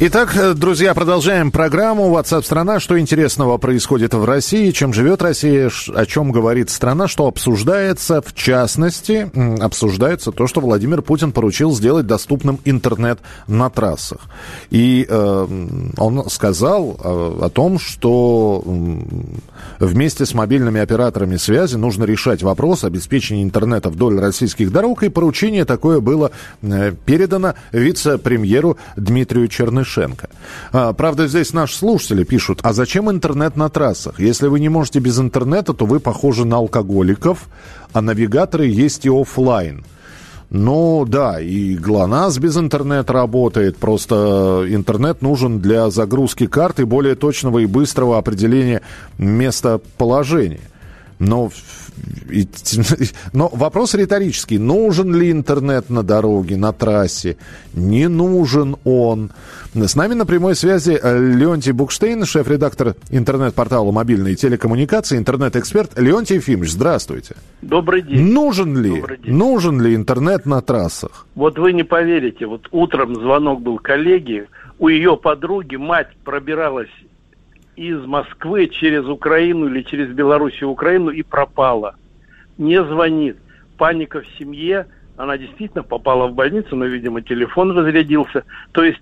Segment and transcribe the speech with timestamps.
[0.00, 2.78] Итак, э, друзья, продолжаем программу WhatsApp страна.
[2.78, 8.32] Что интересного происходит в России, чем живет Россия, о чем говорит страна, что обсуждается, в
[8.32, 9.28] частности,
[9.60, 14.20] обсуждается то, что Владимир Путин поручил сделать доступным интернет на трассах.
[14.70, 15.46] И э,
[15.96, 18.62] он сказал э, о том, что
[19.80, 25.64] вместе с мобильными операторами связи нужно решать вопрос обеспечения интернета вдоль российских дорог, и поручение
[25.64, 26.30] такое было
[26.62, 29.48] э, передано вице-премьеру Дмитрию
[29.88, 30.28] Чернышенко.
[30.72, 34.20] А, правда, здесь наши слушатели пишут, а зачем интернет на трассах?
[34.20, 37.48] Если вы не можете без интернета, то вы похожи на алкоголиков,
[37.92, 39.84] а навигаторы есть и оффлайн.
[40.50, 47.58] Ну да, и ГЛОНАСС без интернета работает, просто интернет нужен для загрузки карты более точного
[47.58, 48.80] и быстрого определения
[49.18, 50.60] местоположения.
[51.18, 51.50] Но,
[52.30, 52.46] и-
[53.32, 54.58] но вопрос риторический.
[54.58, 57.36] Нужен ли интернет на дороге, на трассе?
[57.74, 59.32] Не нужен он.
[59.74, 65.98] С нами на прямой связи Леонтий Букштейн, шеф-редактор интернет-портала «Мобильные телекоммуникации», интернет-эксперт.
[65.98, 67.34] Леонтий Ефимович, здравствуйте.
[67.62, 68.32] Добрый день.
[68.32, 68.90] Нужен ли,
[69.22, 69.34] день.
[69.34, 71.26] нужен ли интернет на трассах?
[71.34, 74.48] Вот вы не поверите, вот утром звонок был коллеге,
[74.78, 76.88] у ее подруги мать пробиралась
[77.78, 81.94] из Москвы через Украину или через Белоруссию в Украину и пропала.
[82.58, 83.36] Не звонит.
[83.76, 84.86] Паника в семье.
[85.16, 88.44] Она действительно попала в больницу, но, видимо, телефон разрядился.
[88.72, 89.00] То есть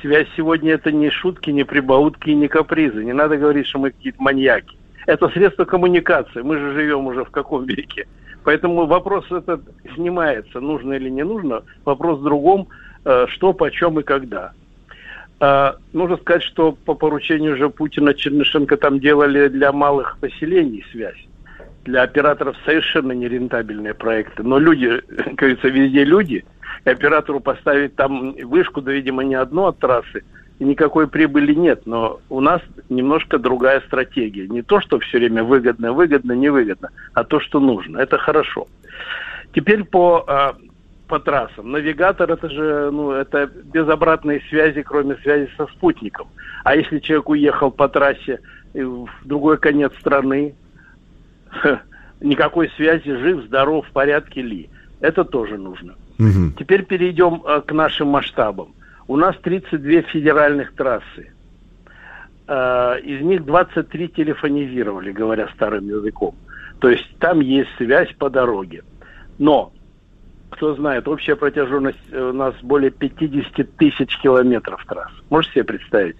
[0.00, 3.04] связь сегодня это не шутки, не прибаутки и не капризы.
[3.04, 4.78] Не надо говорить, что мы какие-то маньяки.
[5.06, 6.40] Это средство коммуникации.
[6.40, 8.06] Мы же живем уже в каком веке?
[8.42, 9.60] Поэтому вопрос этот
[9.94, 11.62] снимается, нужно или не нужно.
[11.84, 12.68] Вопрос в другом,
[13.04, 14.52] э, что, почем и когда.
[15.40, 21.18] А, Нужно сказать, что по поручению же Путина Чернышенко там делали для малых поселений связь.
[21.84, 24.42] Для операторов совершенно нерентабельные проекты.
[24.42, 26.44] Но люди, как говорится, везде люди.
[26.84, 30.22] И оператору поставить там вышку, да, видимо, не одну от трассы,
[30.58, 31.82] и никакой прибыли нет.
[31.86, 34.46] Но у нас немножко другая стратегия.
[34.48, 37.98] Не то, что все время выгодно, выгодно, невыгодно, а то, что нужно.
[37.98, 38.66] Это хорошо.
[39.54, 40.56] Теперь по, а,
[41.08, 41.70] по трассам.
[41.70, 46.28] Навигатор это же, ну, это без обратной связи, кроме связи со спутником.
[46.64, 48.40] А если человек уехал по трассе
[48.72, 50.54] в другой конец страны,
[52.20, 54.68] никакой связи, жив, здоров, в порядке ли.
[55.00, 55.94] Это тоже нужно.
[56.18, 56.54] Мгм.
[56.58, 58.74] Теперь перейдем э, к нашим масштабам.
[59.06, 61.32] У нас 32 федеральных трассы.
[62.46, 66.34] Э, из них 23 телефонизировали, говоря старым языком.
[66.78, 68.82] То есть там есть связь по дороге.
[69.38, 69.72] Но,
[70.54, 75.12] кто знает, общая протяженность э, у нас более 50 тысяч километров трасс.
[75.30, 76.16] Можете себе представить?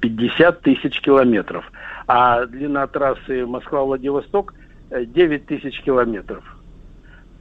[0.00, 1.70] 50 тысяч километров.
[2.06, 4.54] А длина трассы Москва-Владивосток
[4.90, 6.44] э, 9 тысяч километров.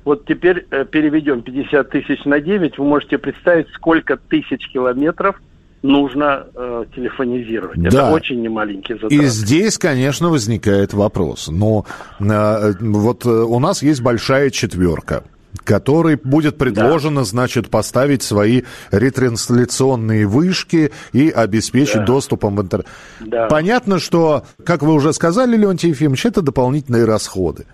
[0.04, 5.40] Вот теперь э, переведем 50 тысяч на 9, вы можете представить, сколько тысяч километров
[5.82, 7.82] нужно э, телефонизировать.
[7.82, 7.88] Да.
[7.88, 9.12] Это очень немаленький затрат.
[9.12, 11.48] И здесь, конечно, возникает вопрос.
[11.48, 11.86] Но
[12.20, 15.24] э, вот э, у нас есть большая четверка
[15.66, 18.62] которой будет предложено, значит, поставить свои
[18.92, 22.06] ретрансляционные вышки и обеспечить Да.
[22.06, 22.88] доступом в интернет.
[23.20, 23.48] Да.
[23.48, 27.66] Понятно, что, как вы уже сказали, Леонтий Ефимович, это дополнительные расходы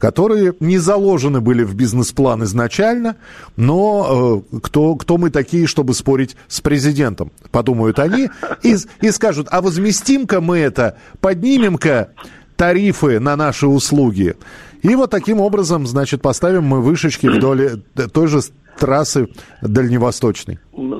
[0.00, 3.16] которые не заложены были в бизнес-план изначально,
[3.56, 8.28] но э, кто, кто мы такие, чтобы спорить с президентом, подумают они,
[8.62, 12.10] и, и скажут, а возместим-ка мы это, поднимем-ка
[12.56, 14.34] тарифы на наши услуги.
[14.84, 18.40] И вот таким образом, значит, поставим мы вышечки вдоль э, той же
[18.78, 19.28] трассы
[19.62, 20.58] дальневосточной.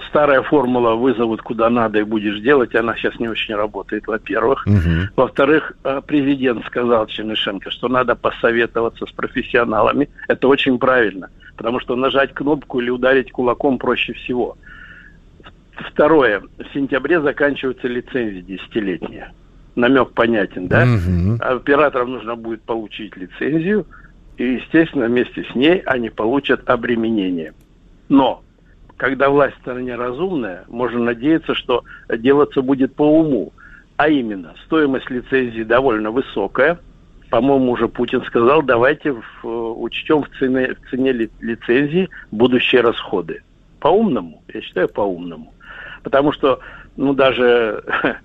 [0.08, 4.66] Старая формула «вызовут куда надо и будешь делать», она сейчас не очень работает, во-первых.
[5.16, 10.08] Во-вторых, э, президент сказал Чернышенко, что надо посоветоваться с профессионалами.
[10.28, 14.56] Это очень правильно, потому что нажать кнопку или ударить кулаком проще всего.
[15.92, 16.40] Второе.
[16.40, 19.30] В сентябре заканчиваются лицензии десятилетние.
[19.76, 20.85] Намек понятен, да?
[20.85, 21.38] Мгм.
[21.41, 23.87] Операторам нужно будет получить лицензию,
[24.37, 27.53] и, естественно, вместе с ней они получат обременение.
[28.09, 28.43] Но,
[28.97, 33.53] когда власть в стране разумная, можно надеяться, что делаться будет по уму.
[33.97, 36.79] А именно, стоимость лицензии довольно высокая.
[37.31, 42.81] По-моему, уже Путин сказал, давайте в, э, учтем в цене, в цене ли- лицензии будущие
[42.81, 43.43] расходы.
[43.81, 45.53] По-умному, я считаю, по-умному.
[46.03, 46.61] Потому что,
[46.97, 47.82] ну, даже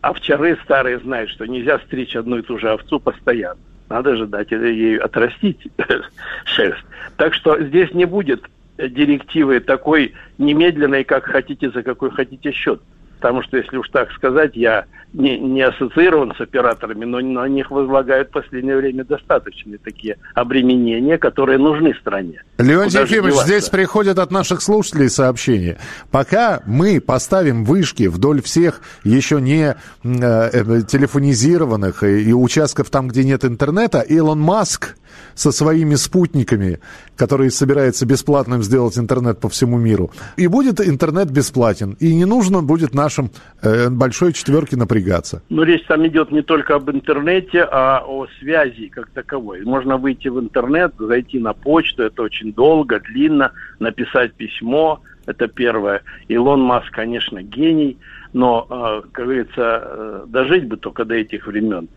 [0.00, 3.60] овчары старые знают, что нельзя стричь одну и ту же овцу постоянно.
[3.88, 5.68] Надо же дать ей отрастить
[6.44, 6.84] шерсть.
[7.16, 8.44] Так что здесь не будет
[8.78, 12.80] директивы такой немедленной, как хотите, за какой хотите счет.
[13.20, 14.84] Потому что, если уж так сказать, я
[15.16, 21.16] не, не ассоциирован с операторами, но на них возлагают в последнее время достаточные такие обременения,
[21.16, 22.42] которые нужны стране.
[22.58, 25.78] Леонтий Ефимович, здесь приходят от наших слушателей сообщения.
[26.10, 29.74] Пока мы поставим вышки вдоль всех еще не э,
[30.04, 34.96] э, телефонизированных и, и участков там, где нет интернета, Илон Маск
[35.34, 36.80] со своими спутниками,
[37.16, 40.10] которые собирается бесплатным сделать интернет по всему миру.
[40.36, 41.96] И будет интернет бесплатен.
[42.00, 43.30] И не нужно будет нашим
[43.62, 45.42] э, большой четверке напрягаться.
[45.48, 49.64] Ну, речь там идет не только об интернете, а о связи как таковой.
[49.64, 56.02] Можно выйти в интернет, зайти на почту, это очень долго, длинно, написать письмо, это первое.
[56.28, 57.96] Илон Маск, конечно, гений,
[58.32, 61.88] но, э, как говорится, э, дожить бы только до этих времен.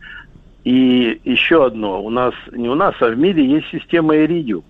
[0.64, 4.64] И еще одно, у нас, не у нас, а в мире есть система Iridium.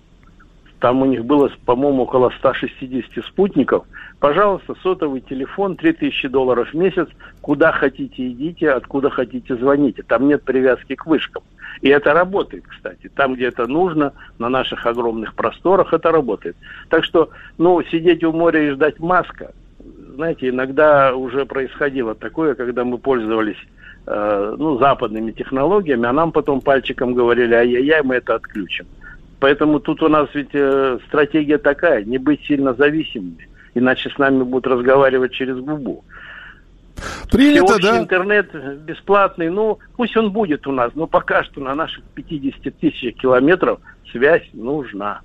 [0.80, 3.84] Там у них было, по-моему, около 160 спутников.
[4.18, 7.06] Пожалуйста, сотовый телефон, 3000 долларов в месяц.
[7.42, 10.02] Куда хотите идите, откуда хотите звоните.
[10.02, 11.42] Там нет привязки к вышкам.
[11.82, 13.10] И это работает, кстати.
[13.14, 16.56] Там, где это нужно, на наших огромных просторах, это работает.
[16.88, 19.52] Так что, ну, сидеть у моря и ждать маска,
[20.14, 23.58] знаете, иногда уже происходило такое, когда мы пользовались
[24.06, 28.86] Э, ну, западными технологиями, а нам потом пальчиком говорили, ай-яй-яй, мы это отключим.
[29.40, 34.42] Поэтому тут у нас ведь э, стратегия такая, не быть сильно зависимыми, иначе с нами
[34.42, 36.04] будут разговаривать через губу.
[37.30, 37.98] Принято, да?
[37.98, 38.50] интернет
[38.84, 43.80] бесплатный, ну, пусть он будет у нас, но пока что на наших 50 тысячах километров
[44.12, 45.22] связь нужна.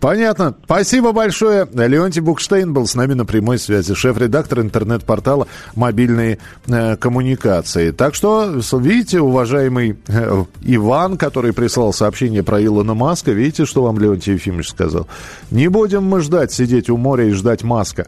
[0.00, 0.54] Понятно.
[0.64, 1.66] Спасибо большое.
[1.72, 7.90] Леонтий Букштейн был с нами на прямой связи, шеф-редактор интернет-портала «Мобильные э, коммуникации».
[7.90, 13.98] Так что, видите, уважаемый э, Иван, который прислал сообщение про Илона Маска, видите, что вам
[13.98, 15.08] Леонтий Ефимович сказал?
[15.50, 18.06] Не будем мы ждать, сидеть у моря и ждать Маска.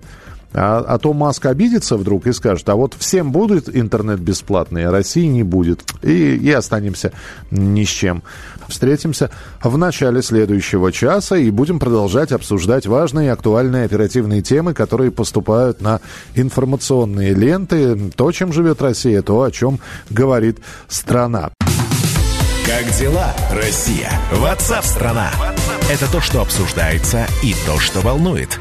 [0.53, 4.91] А, а то Маск обидится вдруг и скажет, а вот всем будет интернет бесплатный, а
[4.91, 5.83] России не будет.
[6.03, 7.13] И, и останемся
[7.51, 8.23] ни с чем.
[8.71, 9.31] Встретимся
[9.63, 15.81] в начале следующего часа и будем продолжать обсуждать важные и актуальные оперативные темы, которые поступают
[15.81, 16.01] на
[16.35, 18.11] информационные ленты.
[18.17, 20.59] То, чем живет Россия, то, о чем говорит
[20.89, 21.51] страна.
[22.67, 24.11] Как дела, Россия?
[24.33, 25.31] Ватсап-страна!
[25.91, 28.61] Это то, что обсуждается и то, что волнует.